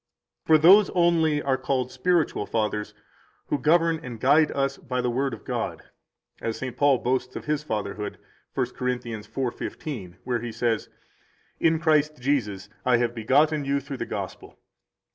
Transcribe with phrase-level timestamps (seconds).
[0.45, 2.95] For those only are called spiritual fathers
[3.49, 5.73] who govern and guide us by the Word of God;
[6.41, 6.75] 159 as St.
[6.75, 8.17] Paul boasts his fatherhood
[8.55, 8.87] 1 Cor.
[8.87, 10.89] 4:15, where he says:
[11.59, 14.57] In Christ Jesus I have begotten you through the Gospel.